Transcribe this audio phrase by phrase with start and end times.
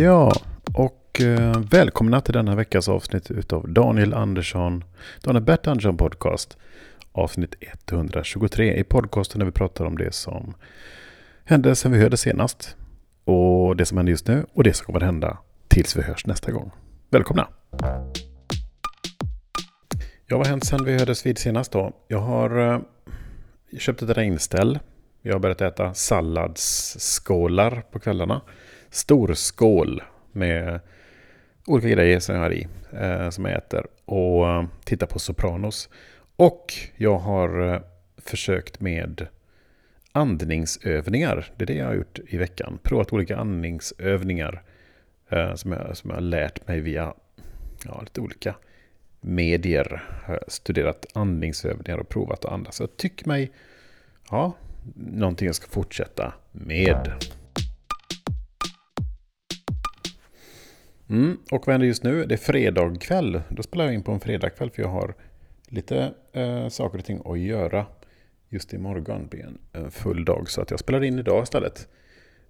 [0.00, 0.32] Ja,
[0.74, 4.84] och eh, välkomna till denna veckas avsnitt utav Daniel Andersson,
[5.22, 6.56] Daniel Bert Andersson Podcast.
[7.12, 7.54] Avsnitt
[7.90, 10.54] 123 i podcasten där vi pratar om det som
[11.44, 12.76] hände sen vi hörde senast.
[13.24, 15.38] Och det som händer just nu och det som kommer att hända
[15.68, 16.70] tills vi hörs nästa gång.
[17.10, 17.48] Välkomna!
[20.26, 21.92] Ja, vad har hänt sen vi hördes vid senast då?
[22.08, 22.80] Jag har eh,
[23.78, 24.78] köpt ett regnställ.
[25.22, 28.40] Jag har börjat äta salladsskålar på kvällarna.
[28.90, 30.80] Stor skål med
[31.66, 33.86] olika grejer som jag har i, eh, som jag äter.
[34.04, 35.88] Och eh, tittar på Sopranos.
[36.36, 37.80] Och jag har eh,
[38.16, 39.26] försökt med
[40.12, 41.52] andningsövningar.
[41.56, 42.78] Det är det jag har gjort i veckan.
[42.82, 44.62] Provat olika andningsövningar
[45.28, 47.14] eh, som, jag, som jag har lärt mig via
[47.84, 48.54] ja, lite olika
[49.20, 50.02] medier.
[50.24, 52.80] Har jag studerat andningsövningar och provat att andas.
[52.80, 53.52] Jag tycker mig,
[54.30, 54.52] ja,
[54.94, 57.12] någonting jag ska fortsätta med.
[61.10, 62.24] Mm, och vad händer just nu?
[62.24, 63.40] Det är fredag kväll.
[63.48, 65.14] Då spelar jag in på en fredagkväll för jag har
[65.68, 67.86] lite eh, saker och ting att göra.
[68.48, 71.88] Just imorgon blir en, en full dag så att jag spelar in idag istället.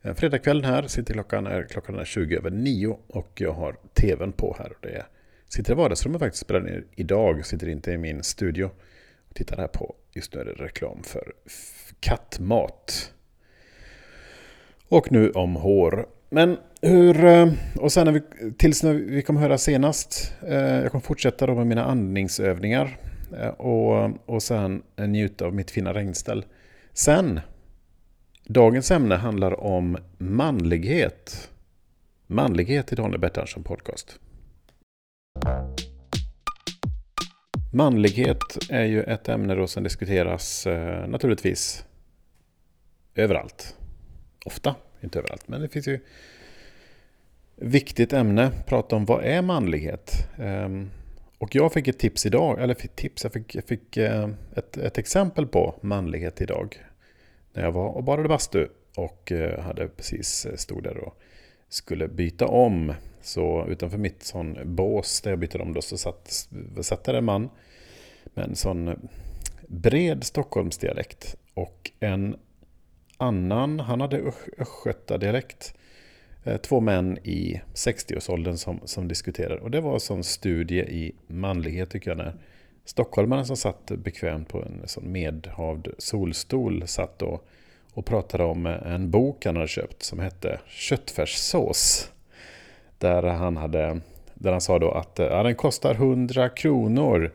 [0.03, 4.33] Eh, fredagkvällen här, sitter klockan är, klockan är 20 över 9 och jag har tvn
[4.33, 4.71] på här.
[4.73, 5.07] Och det är,
[5.49, 8.71] sitter i vardagsrummet faktiskt, spelar in idag, sitter inte i min studio.
[9.29, 11.33] Och tittar här på, just nu är det reklam för
[12.01, 13.13] kattmat.
[14.89, 16.07] Och nu om hår.
[16.33, 18.23] Men hur, eh, och sen när vi,
[18.59, 22.99] tills när vi kommer höra senast, eh, jag kommer fortsätta då med mina andningsövningar
[23.41, 26.45] eh, och, och sen njuta av mitt fina regnställ.
[26.93, 27.41] Sen,
[28.47, 31.51] dagens ämne handlar om manlighet.
[32.27, 34.19] Manlighet i Daniel Bertansson podcast.
[37.73, 40.67] Manlighet är ju ett ämne då som diskuteras
[41.07, 41.85] naturligtvis
[43.15, 43.77] överallt.
[44.47, 46.01] Ofta, inte överallt, men det finns ju
[47.57, 48.53] viktigt ämne.
[48.67, 50.29] Prata om vad är manlighet?
[50.39, 50.91] Ehm,
[51.39, 54.77] och jag fick ett tips idag, eller fick tips, jag fick, jag fick eh, ett,
[54.77, 56.85] ett exempel på manlighet idag.
[57.53, 61.19] När jag var och badade bastu och eh, hade precis eh, stod där och
[61.69, 62.95] skulle byta om.
[63.23, 66.49] Så utanför mitt sån bås där jag bytte om då så satt,
[66.81, 67.51] satt där en man
[68.35, 69.09] med en sån
[69.67, 72.37] bred Stockholmsdialekt och en
[73.21, 75.75] annan, han hade östgötadialekt.
[76.45, 79.57] Eh, två män i 60-årsåldern som, som diskuterar.
[79.57, 82.19] Och det var en sån studie i manlighet tycker jag.
[82.19, 82.35] När
[82.85, 87.49] stockholmarna som satt bekvämt på en sån medhavd solstol satt och,
[87.93, 92.13] och pratade om en bok han hade köpt som hette Köttfärssås.
[92.99, 94.01] Där han, hade,
[94.35, 97.33] där han sa då att eh, ja, den kostar 100 kronor.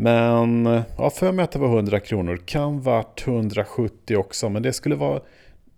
[0.00, 2.40] Men ja, för mig att det var 100 kronor.
[2.46, 4.48] Kan varit 170 också.
[4.48, 5.20] Men det skulle vara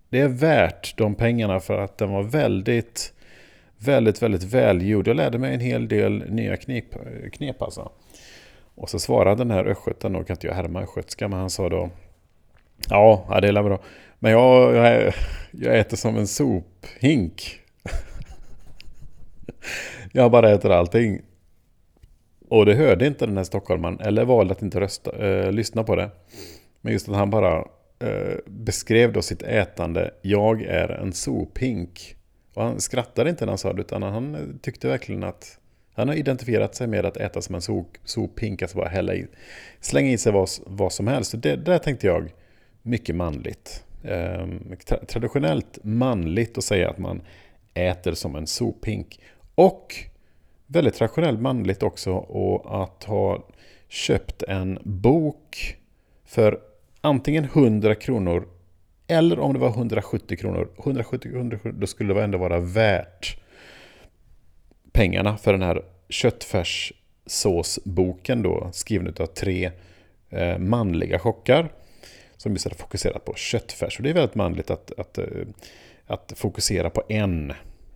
[0.09, 3.13] det är värt de pengarna för att den var väldigt,
[3.77, 5.07] väldigt, väldigt välgjord.
[5.07, 6.85] Jag lärde mig en hel del nya knep,
[7.33, 7.91] knep alltså.
[8.75, 11.69] Och så svarade den här östgöten, då kan inte jag härma östgötska, men han sa
[11.69, 11.89] då
[12.89, 13.79] Ja, det är bra.
[14.19, 15.13] Men jag, jag,
[15.51, 17.59] jag äter som en sophink.
[20.11, 21.21] jag bara äter allting.
[22.51, 25.95] Och det hörde inte den här stockholmaren, eller valde att inte rösta, eh, lyssna på
[25.95, 26.09] det.
[26.81, 27.65] Men just att han bara
[28.01, 32.15] Eh, beskrev då sitt ätande, jag är en sophink.
[32.53, 35.59] Och han skrattade inte när han sa det, utan han eh, tyckte verkligen att
[35.93, 39.27] han har identifierat sig med att äta som en sop, sophink, alltså bara hälla i,
[39.79, 41.31] slänga i sig vad, vad som helst.
[41.31, 42.29] Så det där tänkte jag,
[42.81, 43.85] mycket manligt.
[44.03, 44.47] Eh,
[44.85, 47.21] tra traditionellt manligt att säga att man
[47.73, 49.19] äter som en sophink.
[49.55, 49.95] Och
[50.71, 53.47] väldigt traditionellt manligt också och att ha
[53.87, 55.77] köpt en bok
[56.25, 56.59] för
[57.01, 58.47] antingen 100 kronor
[59.07, 60.69] eller om det var 170 kronor.
[60.79, 63.41] 170 kronor, då skulle det ändå vara värt
[64.91, 69.71] pengarna för den här köttfärssåsboken då, skriven av tre
[70.29, 71.69] eh, manliga chockar
[72.37, 73.97] som just hade fokuserat på köttfärs.
[73.97, 75.25] Och det är väldigt manligt att, att, eh,
[76.05, 77.53] att fokusera på en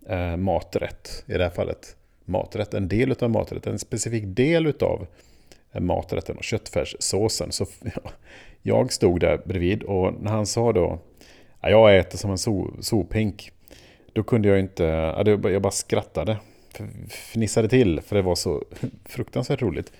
[0.08, 1.96] eh, maträtt, i det här fallet
[2.28, 5.06] maträtt, en del av maträtten, en specifik del av
[5.80, 7.52] maträtten och köttfärssåsen.
[7.52, 8.10] Så ja,
[8.62, 10.98] jag stod där bredvid och när han sa då
[11.60, 13.52] ja, jag äter som en so sophink.
[14.12, 14.84] Då kunde jag inte,
[15.24, 16.38] jag bara skrattade.
[17.08, 18.64] Fnissade till för det var så
[19.04, 19.92] fruktansvärt roligt.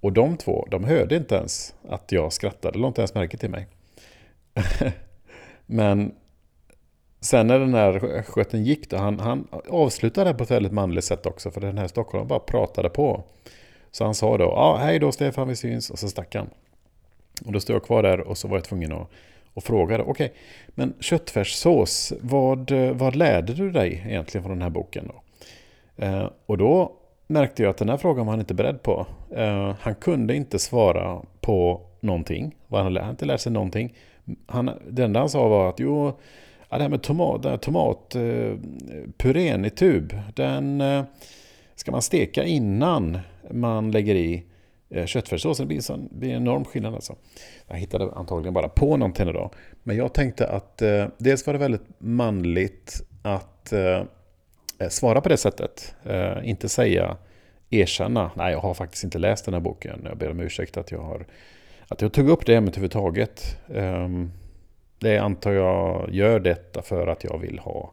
[0.00, 3.36] Och de två, de hörde inte ens att jag skrattade, de lade inte ens märke
[3.36, 3.66] till mig.
[5.66, 6.14] Men
[7.20, 11.26] sen när den här sköten gick då, han, han avslutade på ett väldigt manligt sätt
[11.26, 13.24] också, för den här stockholmaren bara pratade på.
[13.90, 16.50] Så han sa då, ja hej då Stefan, vi syns, och så stack han.
[17.46, 19.08] Och då stod jag kvar där och så var jag tvungen att,
[19.54, 20.38] och frågade, okej, okay,
[20.68, 25.10] men köttfärssås, vad, vad lärde du dig egentligen från den här boken?
[25.14, 25.22] Då?
[26.04, 26.92] Eh, och då
[27.26, 29.06] märkte jag att den här frågan var han inte beredd på.
[29.34, 32.56] Eh, han kunde inte svara på någonting.
[32.68, 33.94] Han hade inte lärt sig någonting.
[34.46, 36.18] Han, det enda han sa var att jo,
[36.68, 41.04] ja, det här med tomat, tomatpurén i tub, den eh,
[41.74, 43.18] ska man steka innan
[43.50, 44.44] man lägger i
[44.90, 45.68] eh, köttfärssåsen.
[45.68, 47.16] Det blir, en, blir en enorm skillnad alltså.
[47.66, 49.54] Jag hittade antagligen bara på någonting idag.
[49.82, 54.02] Men jag tänkte att eh, dels var det väldigt manligt att eh,
[54.78, 55.94] eh, svara på det sättet.
[56.04, 57.16] Eh, inte säga
[57.70, 60.00] erkänna, nej jag har faktiskt inte läst den här boken.
[60.04, 61.26] Jag ber om ursäkt att jag har
[61.88, 63.56] att jag tog upp det ämnet överhuvudtaget.
[63.68, 64.32] Um,
[64.98, 67.92] det antar jag gör detta för att jag vill ha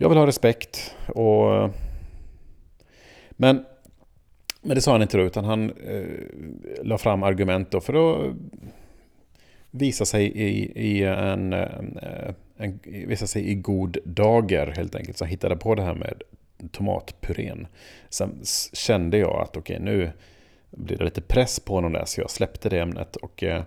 [0.00, 0.94] jag vill ha respekt.
[1.06, 1.70] Och,
[3.30, 3.64] men,
[4.62, 6.04] men det sa han inte då, utan han eh,
[6.82, 8.34] la fram argument då för att
[9.70, 11.98] visa sig i, i en, en,
[12.56, 15.18] en, visa sig i god dager helt enkelt.
[15.18, 16.22] Så han hittade på det här med
[16.72, 17.66] tomatpurén.
[18.08, 18.40] Sen
[18.72, 20.10] kände jag att okej, nu
[20.70, 23.62] blir det lite press på honom där, så jag släppte det ämnet och eh,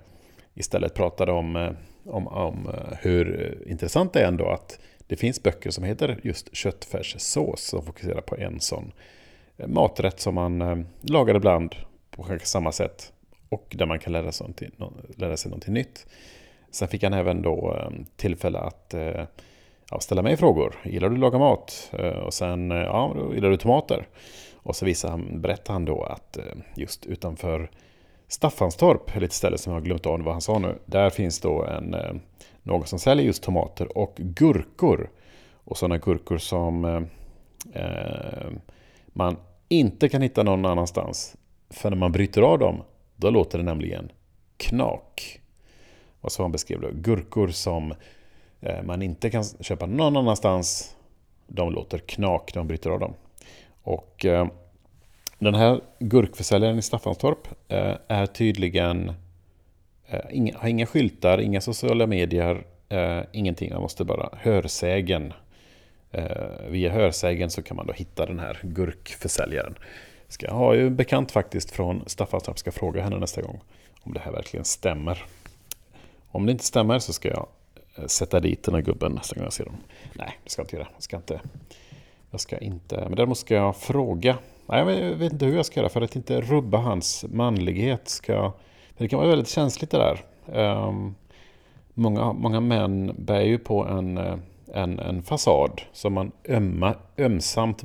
[0.54, 1.72] istället pratade om, eh,
[2.06, 6.56] om, om eh, hur intressant det är ändå att det finns böcker som heter just
[6.56, 8.92] köttfärssås som fokuserar på en sån
[9.58, 11.76] eh, maträtt som man eh, lagar ibland
[12.12, 13.14] på kanske samma sätt
[13.50, 14.72] och där man kan lära sig, någonting,
[15.16, 16.06] lära sig någonting nytt.
[16.72, 18.96] Sen fick han även då tillfälle att
[19.90, 20.76] ja, ställa mig frågor.
[20.84, 21.92] Gillar du att laga mat?
[22.26, 24.08] Och sen, ja, gillar du tomater?
[24.56, 26.38] Och så visade han, berättade han då att
[26.76, 27.70] just utanför
[28.32, 31.66] Staffanstorp, ett ställe som jag har glömt av vad han sa nu, där finns då
[31.66, 32.14] en, eh,
[32.64, 35.10] någon som säljer just tomater och gurkor.
[35.64, 37.02] Och sådana gurkor som eh,
[37.84, 38.52] eh,
[39.08, 39.38] man
[39.70, 41.36] inte kan hitta någon annanstans.
[41.70, 42.82] För när man bryter av dem,
[43.16, 44.12] då låter det nämligen
[44.58, 45.42] knak.
[46.22, 46.92] Vad så han beskrev det.
[46.92, 47.94] Gurkor som
[48.62, 50.96] eh, man inte kan köpa någon annanstans.
[51.48, 53.14] De låter knak när man bryter av dem.
[53.84, 54.48] Och eh,
[55.46, 59.12] den här gurkförsäljaren i Staffanstorp eh, är tydligen
[60.08, 63.74] eh, inga, har inga skyltar, inga sociala medier, eh, ingenting.
[63.74, 65.34] Man måste bara hörsägen.
[66.12, 66.26] Eh,
[66.68, 69.76] via hörsägen så kan man då hitta den här gurkförsäljaren.
[70.28, 73.62] Ska jag ha ju bekant faktiskt från Staffanstorp, ska fråga henne nästa gång
[74.02, 75.26] om det här verkligen stämmer.
[76.32, 77.48] Om det inte stämmer så ska jag
[77.96, 79.78] eh, sätta dit den här gubben nästa gång jag ser dem.
[80.14, 80.88] Nej, det ska jag inte göra.
[80.96, 81.40] Jag ska inte
[82.32, 84.38] jag ska inte, men däremot ska jag fråga.
[84.72, 88.08] Nej, jag vet inte hur jag ska göra för att inte rubba hans manlighet.
[88.08, 88.54] Ska,
[88.98, 90.24] det kan vara väldigt känsligt det där.
[90.88, 91.16] Um,
[91.94, 94.38] många, många män bär ju på en, eh,
[94.74, 97.84] en, en fasad som man ömma, ömsamt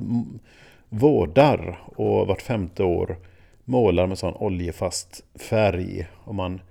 [0.89, 3.17] vårdar och vart femte år
[3.65, 6.07] målar med sån oljefast färg.
[6.23, 6.61] Och man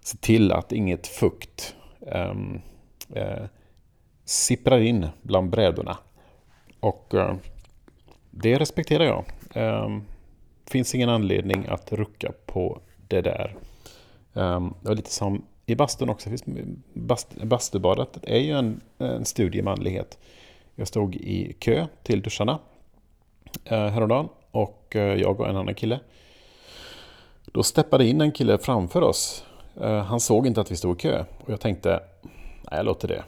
[0.00, 2.60] ser till att inget fukt um,
[3.16, 3.44] uh,
[4.24, 5.98] sipprar in bland brädorna.
[6.80, 7.34] Och uh,
[8.30, 9.24] det respekterar jag.
[9.54, 13.56] Det finns ingen anledning att rucka på det där.
[14.34, 16.30] Ehm, det var lite som i bastun också.
[16.92, 20.18] Bast, bastubadet är ju en, en studie i manlighet.
[20.74, 22.58] Jag stod i kö till duscharna
[23.64, 26.00] eh, häromdagen och eh, jag och en annan kille.
[27.44, 29.44] Då steppade in en kille framför oss.
[29.80, 33.08] Eh, han såg inte att vi stod i kö och jag tänkte, nej jag låter
[33.08, 33.24] det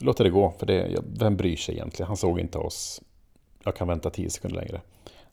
[0.00, 2.06] låter det gå, för det, vem bryr sig egentligen?
[2.06, 3.02] Han såg inte oss.
[3.64, 4.80] Jag kan vänta tio sekunder längre.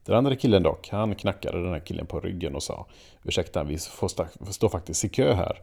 [0.07, 2.85] Den andra killen dock, han knackade den här killen på ryggen och sa
[3.23, 5.61] Ursäkta, vi får stå, stå faktiskt i kö här.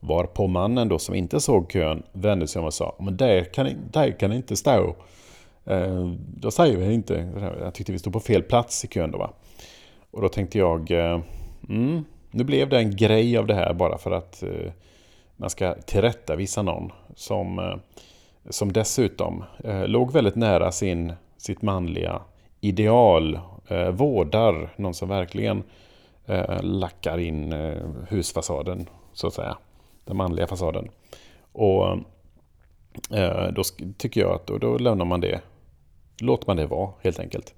[0.00, 3.44] Var på mannen då som inte såg kön vände sig om och sa Men där
[3.44, 4.96] kan, där kan inte stå.
[5.64, 7.32] Eh, då säger vi inte.
[7.60, 9.30] Jag tyckte vi stod på fel plats i kön då va.
[10.10, 11.20] Och då tänkte jag eh,
[11.68, 14.72] mm, Nu blev det en grej av det här bara för att eh,
[15.36, 17.76] man ska tillrättavisa någon som eh,
[18.50, 22.22] som dessutom eh, låg väldigt nära sin, sitt manliga
[22.60, 23.40] ideal.
[23.72, 25.62] Eh, vårdar någon som verkligen
[26.26, 29.56] eh, lackar in eh, husfasaden, så att säga.
[30.04, 30.88] Den manliga fasaden.
[31.52, 31.86] Och
[33.10, 33.62] eh, då
[33.96, 35.40] tycker jag att då, då lämnar man det.
[36.20, 37.54] Låter man det vara, helt enkelt.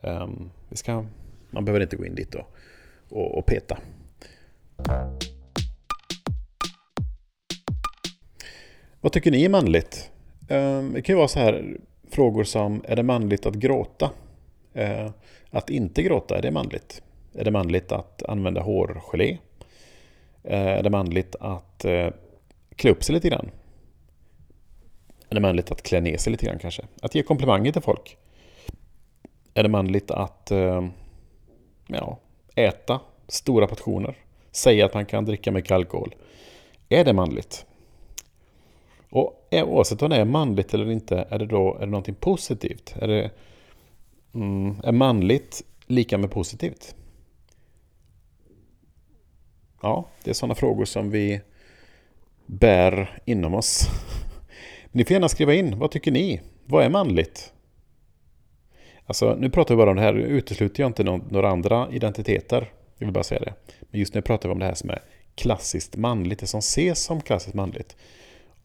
[0.00, 1.04] Ehm, vi ska,
[1.50, 2.54] man behöver inte gå in dit och,
[3.08, 3.78] och, och peta.
[9.00, 10.10] Vad tycker ni är manligt?
[10.48, 11.76] Ehm, det kan ju vara så här
[12.10, 14.10] frågor som, är det manligt att gråta?
[14.74, 15.10] Eh,
[15.50, 17.02] att inte gråta, är det manligt?
[17.34, 19.38] Är det manligt att använda hårgelé?
[20.44, 22.08] Eh, är det manligt att eh,
[22.76, 23.50] klä upp sig lite grann?
[25.28, 26.82] Är det manligt att klä ner sig lite grann kanske?
[27.02, 28.16] Att ge komplimanger till folk?
[29.54, 30.88] Är det manligt att eh,
[31.86, 32.18] ja,
[32.54, 34.16] äta stora portioner?
[34.50, 36.14] Säga att man kan dricka mycket alkohol?
[36.88, 37.66] Är det manligt?
[39.10, 42.94] Och oavsett om det är manligt eller inte, är det då är det någonting positivt?
[42.96, 43.30] Är, det,
[44.34, 46.94] mm, är manligt lika med positivt?
[49.82, 51.40] Ja, det är sådana frågor som vi
[52.46, 53.88] bär inom oss.
[54.92, 56.40] Ni får gärna skriva in, vad tycker ni?
[56.66, 57.52] Vad är manligt?
[59.06, 62.72] Alltså, nu pratar vi bara om det här, nu utesluter jag inte några andra identiteter.
[62.98, 63.54] Jag vill bara säga det.
[63.80, 65.02] Men just nu pratar vi om det här som är
[65.34, 67.96] klassiskt manligt, det som ses som klassiskt manligt.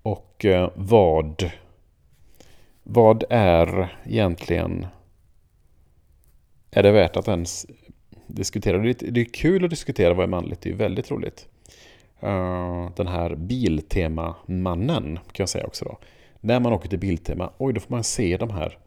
[0.01, 1.51] Och eh, vad,
[2.83, 4.87] vad är egentligen,
[6.71, 7.65] är det värt att ens
[8.27, 8.77] diskutera?
[8.77, 11.47] Det är kul att diskutera vad är manligt, det är väldigt roligt.
[12.19, 15.97] Eh, den här Biltema-mannen kan jag säga också då.
[16.39, 18.77] När man åker till Biltema, oj då får man se de här.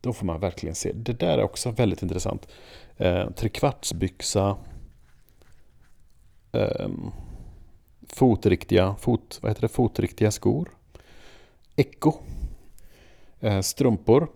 [0.00, 0.92] Då får man verkligen se.
[0.92, 2.48] Det där är också väldigt intressant.
[2.96, 4.56] Eh, trekvartsbyxa.
[6.52, 7.10] Ehm,
[8.08, 10.70] fotriktiga, fot, vad heter det, fotriktiga skor.
[11.76, 12.12] Eko.
[13.40, 14.28] Eh, strumpor.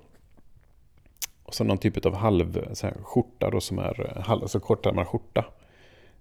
[1.55, 4.61] Och så någon typ av halv så här, skjorta då som är eh, halv, alltså
[4.61, 5.45] kortärmad skjorta.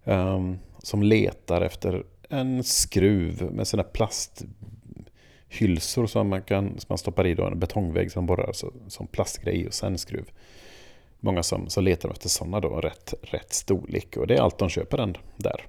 [0.04, 7.28] Um, som letar efter en skruv med sina plasthylsor som man, kan, som man stoppar
[7.28, 10.32] i då, en betongvägg som borrar så, som plastgrej och sen skruv.
[11.20, 14.18] Många som, som letar efter sådana då, rätt, rätt storlek.
[14.18, 15.66] Och det är allt de köper den där.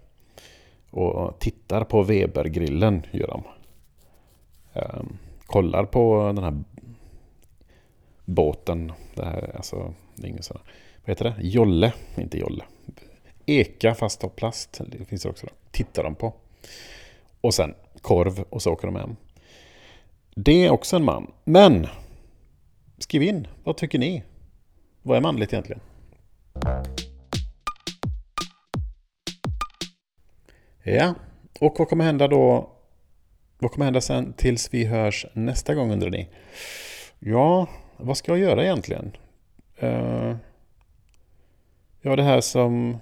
[0.90, 3.42] Och tittar på Webergrillen gör de.
[4.80, 6.62] Um, kollar på den här
[8.24, 8.92] båten.
[9.14, 10.58] Det här, alltså, det är ingen sån,
[11.04, 11.36] vad heter det?
[11.40, 12.64] Jolle, inte Jolle.
[13.46, 14.80] Eka fast av plast.
[14.86, 15.46] Det finns det också.
[15.46, 15.52] Då.
[15.70, 16.34] Tittar de på.
[17.40, 19.16] Och sen korv och så åker de hem.
[20.36, 21.32] Det är också en man.
[21.44, 21.86] Men
[22.98, 23.46] skriv in.
[23.64, 24.22] Vad tycker ni?
[25.02, 25.80] Vad är manligt egentligen?
[30.82, 31.14] Ja,
[31.60, 32.70] och vad kommer hända då?
[33.58, 36.28] Vad kommer hända sen tills vi hörs nästa gång undrar ni?
[37.18, 39.16] Ja, vad ska jag göra egentligen?
[39.82, 40.36] Uh,
[42.02, 42.98] ja, det här som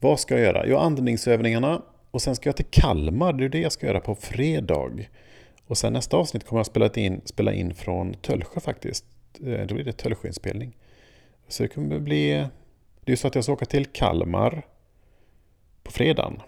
[0.00, 0.66] vad ska jag göra?
[0.66, 3.32] Jag andningsövningarna och sen ska jag till Kalmar.
[3.32, 5.06] Det är det jag ska göra på fredag.
[5.66, 9.04] Och sen nästa avsnitt kommer jag spela in, spela in från Tölsjö faktiskt.
[9.46, 10.76] Eh, då blir det Tölsjöinspelning.
[11.48, 12.46] Så det kommer bli...
[13.04, 14.66] Det är så att jag ska åka till Kalmar
[15.82, 16.42] på fredagen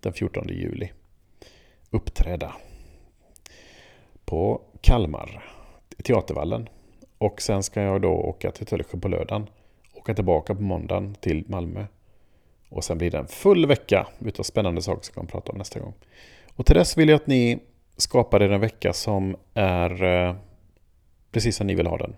[0.00, 0.90] den 14 juli.
[1.90, 2.54] Uppträda
[4.24, 5.44] på Kalmar,
[6.04, 6.68] Teatervallen.
[7.18, 9.46] Och sen ska jag då åka till Tölsjö på lördagen.
[9.94, 11.86] Åka tillbaka på måndagen till Malmö
[12.72, 15.58] och sen blir det en full vecka utav spännande saker som vi kommer prata om
[15.58, 15.94] nästa gång.
[16.56, 17.58] Och till dess vill jag att ni
[17.96, 20.34] skapar er en vecka som är eh,
[21.30, 22.16] precis som ni vill ha den.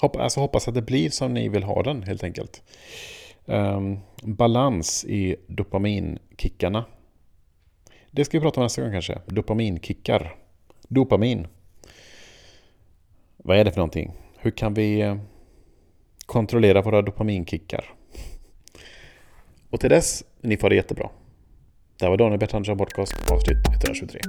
[0.00, 2.62] Hopp, alltså hoppas att det blir som ni vill ha den helt enkelt.
[3.44, 6.84] Um, balans i dopaminkickarna.
[8.10, 9.18] Det ska vi prata om nästa gång kanske.
[9.26, 10.34] Dopaminkickar.
[10.88, 11.46] Dopamin.
[13.44, 14.12] Vad är det för någonting?
[14.38, 15.16] Hur kan vi eh,
[16.26, 17.84] kontrollera våra dopaminkickar?
[19.70, 21.10] Och till dess, ni får det jättebra.
[21.98, 24.20] Det här var Daniel Bertandsson Podcast avsnitt 123.